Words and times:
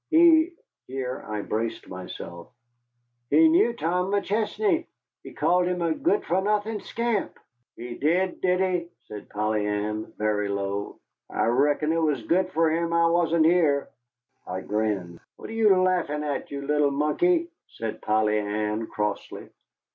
He" 0.09 0.53
here 0.87 1.23
I 1.27 1.43
braced 1.43 1.87
myself, 1.87 2.51
"he 3.29 3.47
knew 3.47 3.71
Tom 3.73 4.09
McChesney. 4.09 4.87
He 5.21 5.31
called 5.33 5.67
him 5.67 5.83
a 5.83 5.93
good 5.93 6.25
for 6.25 6.41
nothing 6.41 6.79
scamp." 6.79 7.37
"He 7.75 7.99
did 7.99 8.41
did 8.41 8.61
he!" 8.61 8.89
said 9.03 9.29
Polly 9.29 9.63
Ann, 9.67 10.11
very 10.17 10.47
low. 10.49 10.99
"I 11.29 11.45
reckon 11.45 11.93
it 11.93 12.01
was 12.01 12.23
good 12.23 12.49
for 12.51 12.71
him 12.71 12.91
I 12.93 13.05
wasn't 13.05 13.45
here." 13.45 13.89
I 14.47 14.61
grinned. 14.61 15.19
"What 15.35 15.51
are 15.51 15.53
you 15.53 15.75
laughing 15.75 16.23
at, 16.23 16.49
you 16.49 16.65
little 16.65 16.89
monkey," 16.89 17.49
said 17.67 18.01
Polly 18.01 18.39
Ann, 18.39 18.87
crossly. 18.87 19.49